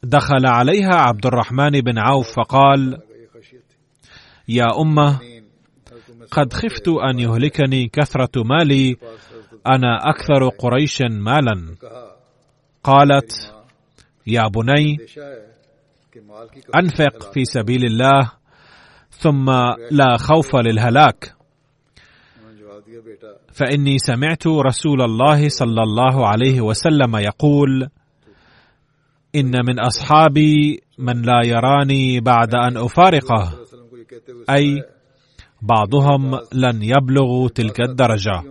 [0.04, 3.02] دخل عليها عبد الرحمن بن عوف فقال
[4.48, 5.20] يا امة
[6.32, 8.96] قد خفت أن يهلكني كثرة مالي
[9.68, 11.76] أنا أكثر قريش مالا.
[12.84, 13.32] قالت
[14.28, 14.98] يا بني
[16.76, 18.32] انفق في سبيل الله
[19.12, 19.46] ثم
[19.92, 21.36] لا خوف للهلاك.
[23.54, 27.90] فإني سمعت رسول الله صلى الله عليه وسلم يقول
[29.36, 33.54] إن من أصحابي من لا يراني بعد أن أفارقه.
[34.50, 34.84] أي
[35.62, 38.44] بعضهم لن يبلغوا تلك الدرجة.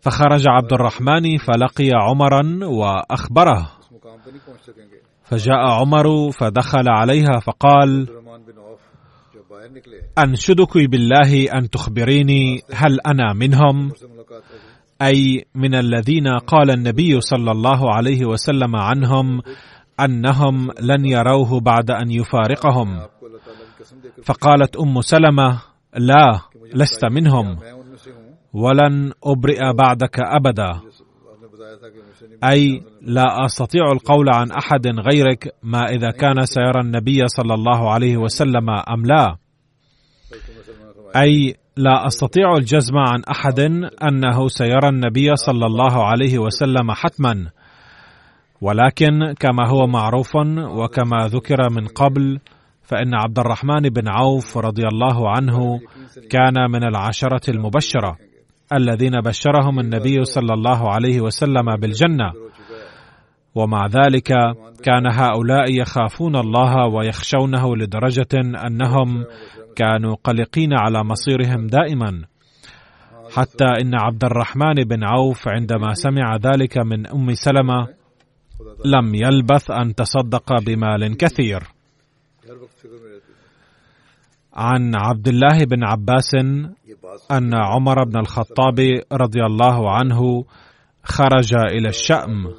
[0.00, 3.72] فخرج عبد الرحمن فلقي عمرا وأخبره.
[5.24, 8.06] فجاء عمر فدخل عليها فقال
[10.18, 13.92] انشدك بالله أن تخبريني هل أنا منهم؟
[15.02, 19.40] أي من الذين قال النبي صلى الله عليه وسلم عنهم
[20.00, 23.00] أنهم لن يروه بعد أن يفارقهم.
[24.24, 25.60] فقالت أم سلمة
[25.96, 26.40] لا
[26.74, 27.58] لست منهم
[28.52, 30.98] ولن أبرئ بعدك نہیں
[32.44, 38.16] أي لا أستطيع القول عن أحد غيرك ما إذا كان سيرى النبي صلى الله عليه
[38.16, 39.36] وسلم أم لا
[40.30, 43.60] حضرت ام سلمہ نے فرمایا أي لا أستطيع الجزم عن أحد
[44.02, 47.50] أنه سيرى النبي صلى الله عليه وسلم حتما.
[48.60, 52.38] ولكن كما هو معروف وكما ذكر من قبل
[52.82, 55.80] فإن عبد الرحمن بن عوف رضي الله عنه
[56.30, 58.16] كان من العشرة المبشرة
[58.72, 62.32] الذين بشرهم النبي صلى الله عليه وسلم بالجنة.
[63.54, 64.28] ومع ذلك
[64.84, 68.34] كان هؤلاء يخافون الله ويخشونه لدرجة
[68.66, 69.24] أنهم
[69.78, 72.12] كانوا قلقين على مصيرهم دائما.
[73.36, 77.88] حتى إن عبد الرحمن بن عوف عندما سمع ذلك من أم سلمة
[78.84, 81.62] لم يلبث أن تصدق بمال كثير.
[84.54, 86.34] عن عبد الله بن عباس
[87.30, 88.78] أن عمر بن الخطاب
[89.12, 90.44] رضي الله عنه
[91.04, 92.54] خرج إلى الشأم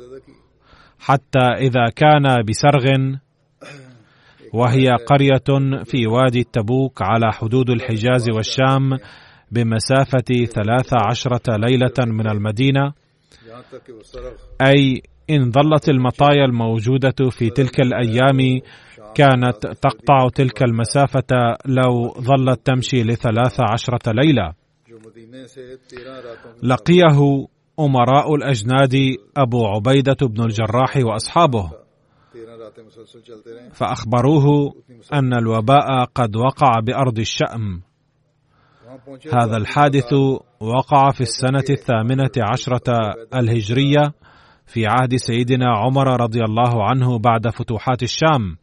[1.00, 2.86] حتى إذا كان بسرغ
[4.54, 8.98] وهي قرية في وادي التبوك على حدود الحجاز والشام
[9.52, 12.28] بمسافة ثلاث عشرة ليلة من
[14.02, 14.32] سرغ
[14.62, 18.62] أي إن ظلت المطايا الموجودة في تلك الأيام
[19.16, 23.60] كانت تقطع تلك المسافة لو ظلت تمشي لثلاث
[26.24, 27.48] راتوں کی لقيه
[27.80, 28.96] أمراء الأجناد
[29.38, 31.72] أبو عبيدة بن الجراح وأصحابه.
[33.74, 34.46] فأخبروه
[35.14, 36.80] أن الوباء قد وقع
[38.90, 40.14] وہاں پہنچے هذا الحادث
[40.62, 42.88] وقع في السنة الثامنة عشرة
[43.34, 44.14] الهجرية
[44.66, 48.58] في عهد سيدنا عمر رضي الله عنه بعد فتوحات الشام.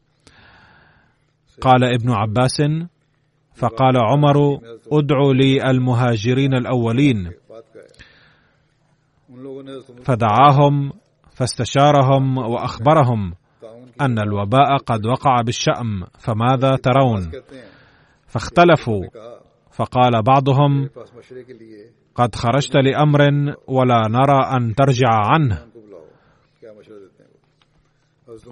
[1.60, 2.62] قال ابن عباس
[3.54, 4.58] فقال عمر
[4.92, 7.32] ادعوا لي المهاجرين الأولين
[10.04, 10.92] فدعاهم
[11.30, 13.34] فاستشارهم وأخبرهم.
[14.00, 17.30] أن الوباء قد وقع بالشأم فماذا ترون؟
[18.26, 19.02] فاختلفوا.
[19.72, 20.88] فقال بعضهم
[22.14, 23.20] قد خرجت لأمر
[23.68, 25.58] ولا نرى أن ترجع عنه.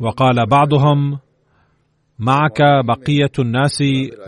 [0.00, 1.18] وقال بعضهم
[2.18, 3.78] معك بقية الناس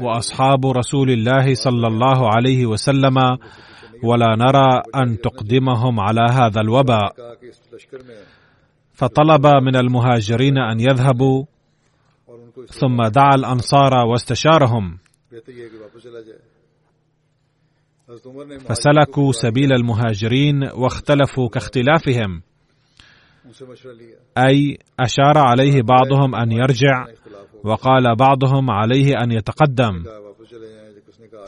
[0.00, 3.16] وأصحاب رسول الله صلى الله عليه وسلم
[4.04, 7.12] ولا نرى أن تقدمهم على هذا الوباء.
[8.96, 11.44] فطلب من المهاجرين أن يذهبوا
[12.66, 14.98] ثم دعا الأنصار واستشارهم.
[18.68, 22.42] فسلكوا سبيل المهاجرين واختلفوا كاختلافهم.
[24.38, 27.06] أي أشار عليه بعضهم أن يرجع
[27.64, 30.04] وقال بعضهم عليه أن يتقدم.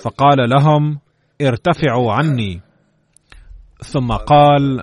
[0.00, 0.98] فقال لهم
[1.42, 2.60] ارتفعوا عني.
[3.84, 4.82] ثم قال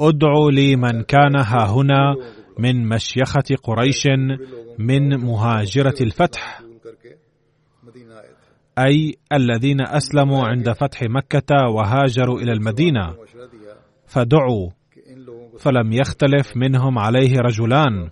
[0.00, 2.14] ادعوا لي من كان ها هنا
[2.58, 4.06] من مشيخة قريش
[4.78, 6.62] من مهاجرة الفتح
[8.78, 13.14] أي الذين أسلموا عند فتح مكة وهاجروا مشورہ دیا
[14.06, 14.70] فدعوا
[15.60, 18.10] فلم يختلف منهم عليه رجلان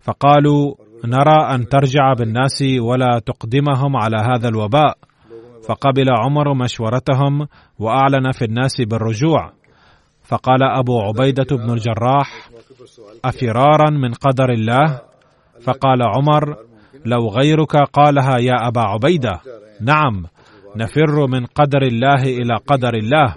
[0.00, 0.74] فقالوا
[1.04, 4.98] نرى أن ترجع بالناس ولا تقدمهم على هذا الوباء
[5.68, 7.46] فقبل عمر مشورتهم
[7.78, 9.52] وأعلن في الناس بالرجوع.
[10.32, 12.48] فقال أبو عبيدة بن الجراح
[13.24, 15.00] أفرارا من قدر الله؟
[15.64, 16.56] فقال عمر
[17.06, 19.40] لو غيرك قالها يا أبا عبيدة.
[19.80, 20.24] نعم
[20.76, 23.34] نفر من قدر الله إلى قدر الله.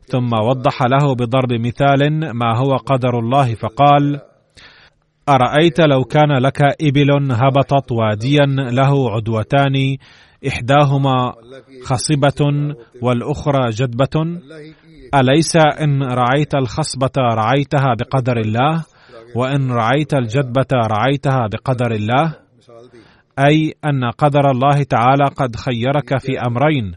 [0.00, 4.20] ثم وضح له بضرب مثال ما هو قدر الله فقال
[5.28, 9.96] أرأيت لو كان لك إبل هبطت واديا له عدوتان
[10.48, 11.32] إحداهما
[11.84, 12.40] خصبة
[13.02, 14.40] والأخرى جدبه
[15.14, 18.84] أليس إن رعيت الخصبة رعيتها بقدر الله؟
[19.36, 22.34] وإن رعيت الجدبه رعيتها بقدر الله؟
[23.38, 26.94] أي أن قدر الله تعالى قد خيرك في أمرين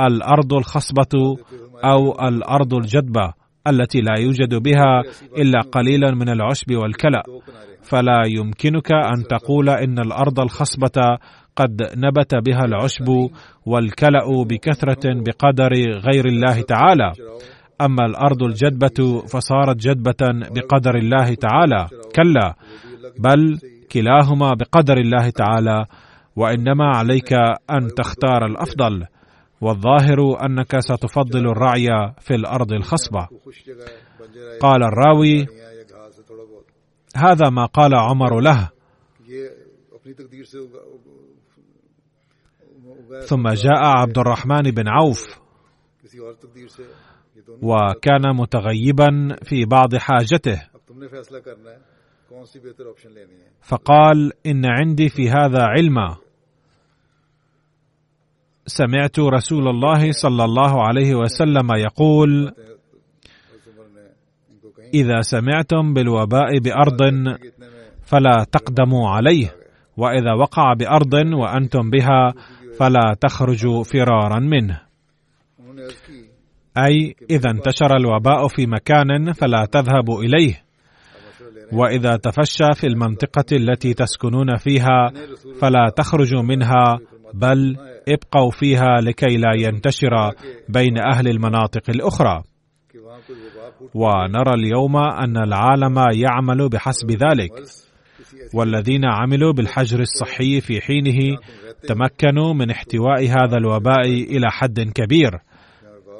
[0.00, 1.36] الأرض الخصبة
[1.84, 3.32] أو الأرض الجدبه
[3.68, 5.02] التي لا يوجد بها
[5.38, 7.22] إلا قليلا من العشب والكلا
[7.82, 11.18] فلا يمكنك أن تقول إن الأرض الخصبة
[11.56, 13.08] قد نبت بها العشب
[13.66, 15.72] والكلأ بكثرة بقدر
[16.08, 17.12] غير الله تعالى.
[17.80, 20.22] أما الأرض الجدبة فصارت جدبة
[20.54, 21.86] بقدر الله تعالى.
[22.16, 22.54] كلا
[23.18, 23.58] بل
[23.92, 25.86] كلاهما بقدر الله تعالى
[26.36, 27.32] وإنما عليك
[27.70, 29.04] أن تختار الأفضل.
[29.60, 31.88] والظاهر أنك ستفضل الرعي
[32.20, 33.28] في الأرض الخصبة.
[34.60, 35.46] قال الراوي
[37.16, 38.70] هذا ما قال عمر له.
[43.26, 45.38] ثم جاء عبد الرحمن بن عوف
[47.62, 50.62] وكان متغيبا في بعض حاجته.
[53.62, 56.16] فقال إن عندي في هذا علما.
[58.66, 62.52] سمعت رسول الله صلى الله عليه وسلم يقول
[64.94, 67.00] إذا سمعتم بالوباء بأرض
[68.02, 69.54] فلا تقدموا عليه
[69.96, 72.32] وإذا وقع بأرض وأنتم بها
[72.78, 74.80] فلا تخرجوا فرارا منه.
[76.78, 80.64] أي إذا انتشر الوباء في مكان فلا تذهبوا إليه.
[81.72, 85.12] وإذا تفشى في المنطقة التي تسكنون فيها
[85.60, 86.98] فلا تخرجوا منها
[87.34, 87.76] بل
[88.08, 90.32] ابقوا فيها لكي لا ينتشر
[90.68, 92.42] بين أهل المناطق الأخرى.
[93.94, 97.52] ونرى اليوم أن العالم يعمل بحسب ذلك.
[98.54, 101.38] والذين عملوا بالحجر الصحي في حينه
[101.88, 105.30] تمكنوا من احتواء هذا الوباء إلى حد كبير.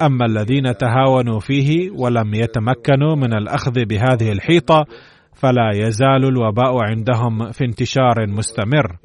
[0.01, 4.85] أما الذين تهاونوا فيه ولم يتمكنوا من الأخذ بهذه الحيطة
[5.33, 8.97] فلا يزال الوباء عندهم في انتشار مستمر.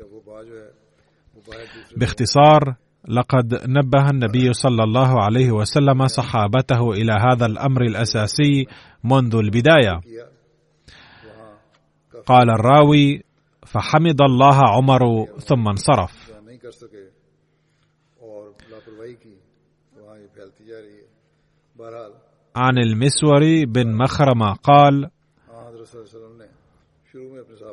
[1.97, 2.75] باختصار
[3.09, 8.67] لقد نبه النبي صلى الله عليه وسلم صحابته إلى هذا الأمر الأساسي
[9.05, 10.01] منذ البداية.
[12.27, 13.23] قال الراوي
[13.67, 16.31] فحمد الله عمر ثم انصرف.
[22.57, 25.11] عن المسور بن مخرمة قال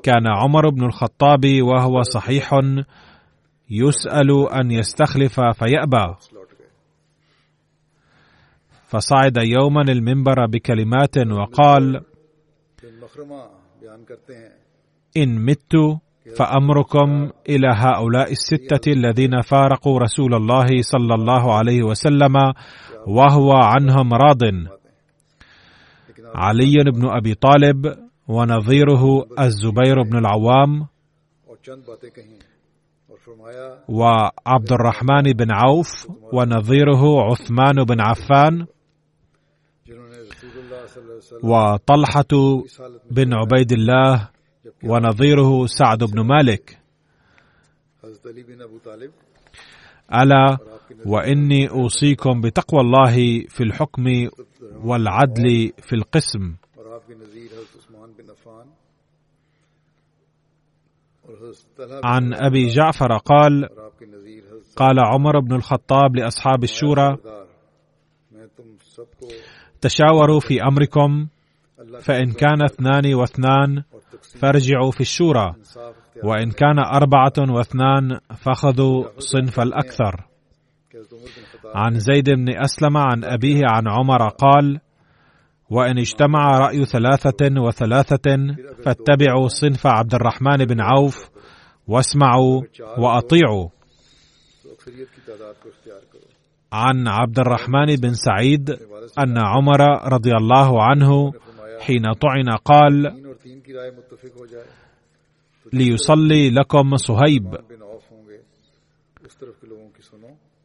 [0.04, 2.54] كان عمر بن الخطاب وهو صحيح
[3.70, 6.16] يسأل أن يستخلف فيأبى.
[8.88, 12.02] فصعد يوما المنبر بكلمات وقال
[15.18, 15.74] إن مت
[16.38, 22.36] فأمركم إلى هؤلاء الستة الذين فارقوا رسول الله صلى الله عليه وسلم
[23.08, 24.44] وهو عنهم راض.
[26.36, 30.88] علي بن أبي طالب ونظيره الزبير بن العوام.
[33.90, 35.92] وعبد الرحمن بن عوف
[36.34, 38.66] ونظيره عثمان بن عفان
[41.44, 42.32] وطلحة
[43.12, 44.30] بن عبيد الله
[44.84, 46.78] ونظيره سعد بن مالك
[50.14, 50.58] ألا
[51.06, 53.16] وإني أوصيكم بتقوى الله
[53.50, 54.06] في الحكم
[54.84, 56.56] والعدل في القسم.
[62.04, 63.70] عن أبي جعفر قال
[64.76, 67.18] قال عمر بن الخطاب لأصحاب الشورى
[69.82, 71.28] تشاوروا في أمركم
[72.00, 73.84] فإن كان اثنان واثنان
[74.40, 75.54] فارجعوا في الشورى
[76.24, 80.28] وإن كان أربعة واثنان فخذوا صنف الأكثر.
[81.76, 84.80] عن زيد بن أسلم عن أبيه عن عمر قال
[85.70, 91.30] وإن اجتمع رأي ثلاثة وثلاثة فاتبعوا صنف عبد الرحمن بن عوف
[91.88, 92.62] واسمعوا
[92.98, 93.70] وأطيعوا.
[96.72, 98.70] عن عبد الرحمن بن سعيد
[99.20, 99.80] أن عمر
[100.14, 101.34] رضي الله عنه
[101.80, 103.24] حين طعن قال
[105.74, 107.56] ليصلي لكم صهيب.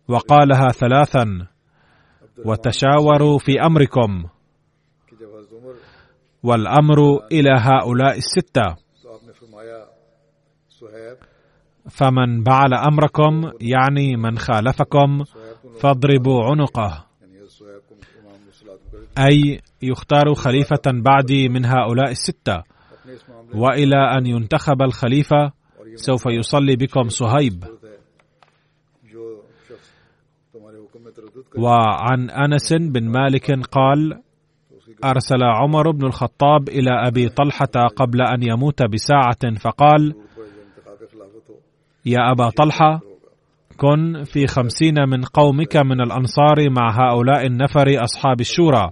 [0.09, 1.46] وقالها ثلاثا
[2.44, 4.24] وتشاوروا في أمركم.
[6.43, 8.76] والأمر إلى هؤلاء الستة.
[11.90, 15.24] فمن بعل أمركم يعني من خالفكم
[15.80, 17.07] فاضربوا عنقه.
[19.18, 22.62] أي يختار خليفة بعدي من هؤلاء الستة.
[23.55, 25.53] وإلى أن ينتخب الخليفة
[25.95, 27.64] سوف يصلي بكم صهيب.
[31.59, 34.22] وعن أنس بن مالك قال
[35.05, 40.14] أرسل عمر بن الخطاب إلى أبي طلحة قبل أن يموت بساعة فقال
[42.07, 43.00] يا أبا طلحة
[43.76, 48.90] كن في خمسين من قومك من الأنصار مع هؤلاء النفر أصحاب الشورى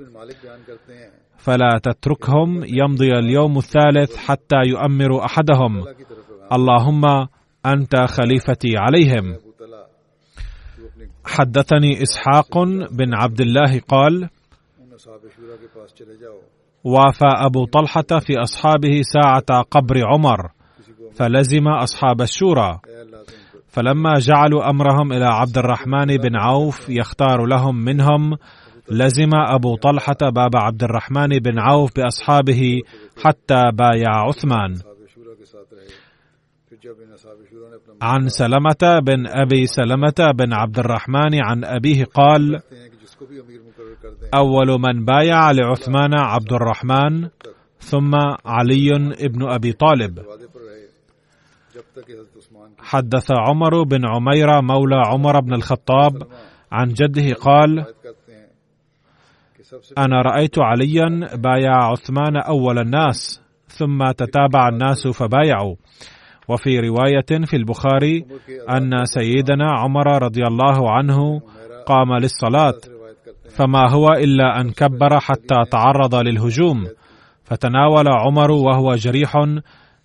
[1.36, 5.84] فلا تتركهم يمضي اليوم الثالث حتى يؤمر أحدهم
[6.52, 7.04] اللهم
[7.66, 9.36] أنت خليفتي عليهم.
[11.24, 12.58] حدثني إسحاق
[12.92, 14.28] بن عبد الله قال
[16.84, 20.50] وافى أبو طلحة في أصحابه ساعة قبر عمر
[21.12, 22.80] فلزم أصحاب الشورى.
[23.68, 28.36] فلما جعلوا أمرهم إلى عبد الرحمن بن عوف يختار لهم منهم
[28.90, 32.80] لزم أبو طلحة باب عبد الرحمن بن عوف بأصحابه
[33.24, 34.74] حتى بايع عثمان.
[38.02, 42.60] عن سلمة بن أبي سلمة بن عبد الرحمن عن أبيه قال
[44.34, 47.28] أول من بايع لعثمان عبد الرحمن
[47.78, 48.14] ثم
[48.46, 48.88] علي
[49.28, 50.18] بن أبي طالب.
[52.78, 56.12] حدث عمر بن عميرة مولى عمر بن الخطاب
[56.72, 57.86] عن جده قال
[59.98, 65.76] أنا رأيت عليا بايع عثمان أول الناس ثم تتابع الناس فبايعوا.
[66.48, 68.24] وفي رواية في البخاري
[68.70, 71.40] أن سيدنا عمر رضي الله عنه
[71.86, 72.99] قام للصلاة.
[73.50, 76.86] فما هو إلا أن كبر حتى تعرض للهجوم.
[77.44, 79.36] فتناول عمر وهو جريح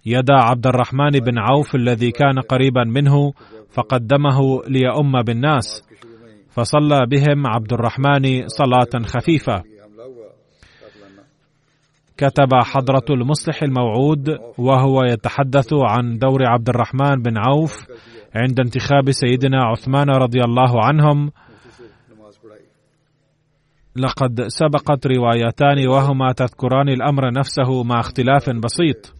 [0.05, 3.33] يد عبد الرحمن بن عوف الذي كان قريبا منه
[3.69, 5.83] فقدمه ليؤم بالناس.
[6.49, 9.63] فصلى بهم عبد الرحمن صلاة خفيفة.
[12.17, 17.85] كتب حضرة المصلح الموعود وهو يتحدث عن دور عبد الرحمن بن عوف
[18.35, 21.31] عند انتخاب سيدنا عثمان رضي الله عنهم
[23.95, 29.15] لقد سبقت روايتان وهما تذكران الأمر نفسه مع اختلاف بسيط.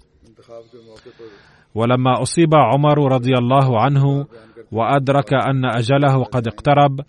[1.76, 4.26] ولما أصيب عمر رضي الله عنه
[4.71, 6.99] وأدرك أن أجله قد اقترب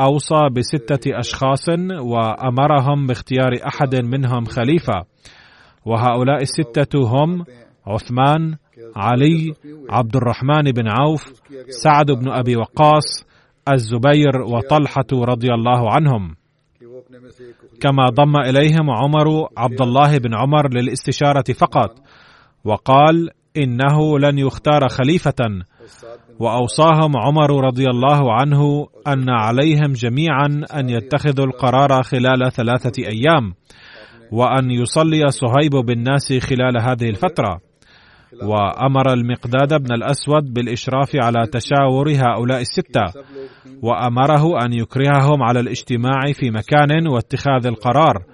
[0.00, 1.68] أوصى بستة أشخاص
[2.00, 5.04] وأمرهم باختيار أحد منهم خليفة.
[5.86, 7.44] وهؤلاء الستة هم
[7.86, 8.56] عثمان
[8.96, 9.54] علي
[9.90, 13.26] عبد الرحمن بن عوف سعد بن أبي وقاص
[13.72, 16.41] الزبير وطلحة رضي الله عنهم.
[17.80, 21.98] كما ضم إليهم عمر عبد الله بن عمر للاستشارة فقط
[22.64, 25.64] وقال إنه لن يختار خليفة.
[26.38, 33.54] وأوصاهم عمر رضي الله عنه أن عليهم جميعا أن يتخذوا القرار خلال ثلاثة أيام
[34.32, 37.71] وأن يصلي صهيب بالناس خلال هذه الفترة.
[38.40, 43.20] وأمر المقداد بن الأسود بالإشراف على تشاور هؤلاء الستة
[43.82, 48.24] وأمره أن يكرههم على الاجتماع في مكان واتخاذ القرار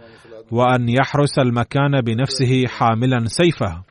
[0.53, 3.83] وأن يحرس المكان بنفسه حاملا سيفه.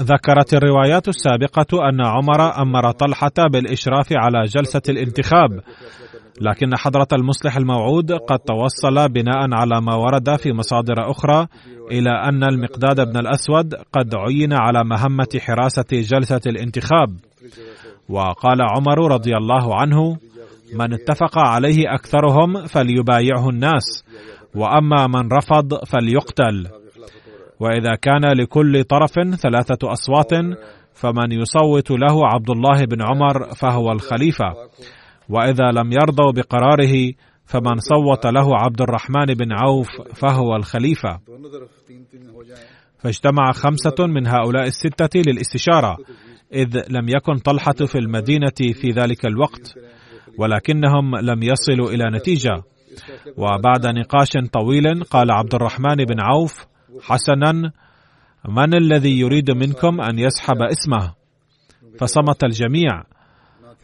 [0.00, 5.60] ذكرت الروايات السابقة أن عمر أمر طلحة بالإشراف على جلسة الانتخاب
[6.40, 11.46] لكن حضرة المصلح الموعود قد توصل بناء على ما ورد في مصادر أخرى
[11.90, 17.16] إلى أن المقداد بن الأسود قد عين على مهمة حراسة جلسة الانتخاب.
[18.08, 20.16] وقال عمر رضي الله عنه
[20.74, 24.04] من اتفق عليه أكثرهم فليبايعه الناس
[24.54, 26.81] وأما من رفض فليقتل.
[27.62, 30.30] وإذا كان لكل طرف ثلاثة أصوات
[30.94, 34.54] فمن يصوت له عبد الله بن عمر فهو الخليفة.
[35.28, 37.12] وإذا لم يرضوا بقراره
[37.46, 41.20] فمن صوت له عبد الرحمن بن عوف فهو الخليفة.
[42.98, 45.96] فاجتمع خمسة من هؤلاء الستة للاستشارة
[46.52, 49.74] إذ لم يكن طلحة في المدينة في ذلك الوقت
[50.38, 52.62] ولكنهم لم يصلوا إلى نتيجة.
[53.36, 57.72] وبعد نقاش طويل قال عبد الرحمن بن عوف حسنا
[58.48, 61.14] من الذي يريد منكم أن يسحب اسمه؟
[61.98, 63.02] فصمت الجميع.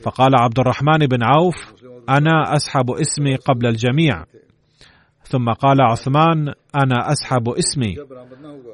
[0.02, 1.56] فقال عبد الرحمن بن عوف
[2.10, 4.24] أنا أسحب اسمي قبل الجميع.
[5.22, 6.48] ثم قال عثمان
[6.82, 7.96] أنا أسحب اسمي.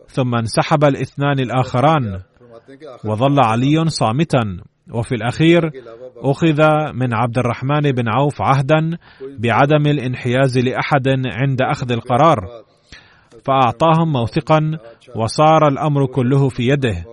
[0.08, 2.20] ثم انسحب الاثنان الآخران.
[3.04, 4.60] وظل علي صامتا.
[4.92, 5.70] وفي الأخير
[6.16, 6.62] أخذ
[6.94, 8.98] من عبد الرحمن بن عوف عهدا
[9.38, 12.38] بعدم الانحياز لأحد عند أخذ القرار.
[13.44, 14.78] فأعطاهم موثقا
[15.16, 17.04] وصار الأمر كله في يده.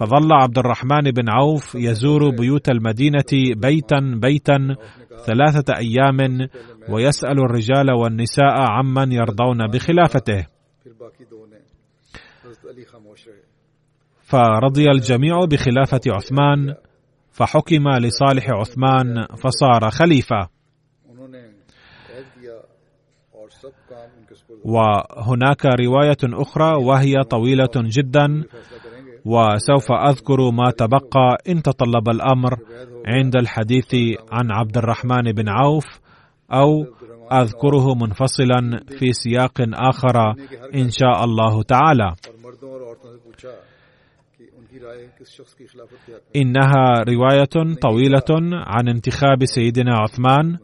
[0.00, 4.76] فظل عبد الرحمن بن عوف يزور بيوت المدينة بيتا بيتا
[5.26, 6.48] ثلاثة أيام
[6.88, 10.46] ويسأل الرجال والنساء عمن يرضون بخلافته.
[14.22, 16.74] فرضي الجميع بخلافة عثمان
[17.30, 20.48] فحكم لصالح عثمان فصار خليفة.
[24.64, 28.44] وهناك رواية أخرى وهي طويلة جدا
[29.24, 32.56] وسوف أذكر ما تبقى إن تطلب الأمر
[33.06, 33.94] عند الحديث
[34.32, 35.86] عن عبد الرحمن بن عوف
[36.52, 36.84] أو
[37.32, 40.34] أذكره منفصلا في سياق آخر
[40.74, 42.14] إن شاء الله تعالى.
[46.36, 48.30] إنها رواية طويلة
[48.66, 50.58] عن انتخاب سيدنا عثمان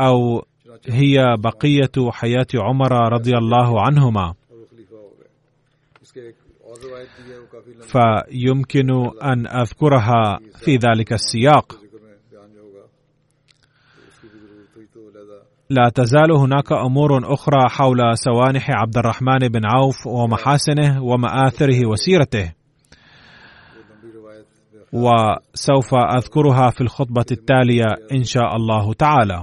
[0.00, 0.44] أو
[0.88, 4.34] هي بقية حياة عمر رضي الله عنهما.
[7.82, 8.90] فيمكن
[9.22, 11.82] أن أذكرها في ذلك السياق.
[15.70, 22.52] لا تزال هناك أمور أخرى حول سوانح عبد الرحمن بن عوف ومحاسنه ومآثره وسيرته.
[24.92, 29.42] وسوف أذكرها في الخطبة التالية إن شاء الله تعالى.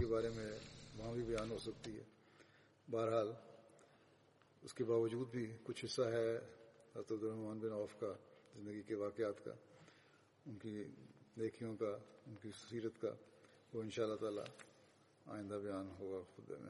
[4.80, 6.38] کے باوجود بھی کچھ حصہ ہے
[6.96, 8.14] حضرت الرحمان بن عوف کا،
[8.56, 9.52] زندگی کے واقعات کا،
[10.46, 10.84] ان کی
[11.38, 13.12] نیکیوں کا، ان کی سیرت کا،
[13.74, 14.44] وہ ان شاء اللہ تعالیٰ
[15.26, 16.70] آئندہ بیان ہوگا خود میں۔